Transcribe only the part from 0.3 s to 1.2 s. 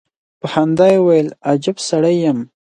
په خندا يې